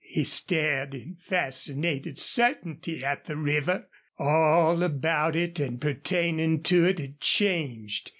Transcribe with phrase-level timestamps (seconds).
[0.09, 3.87] He stared in fascinated certainty at the river.
[4.17, 8.09] All about it and pertaining to it had changed.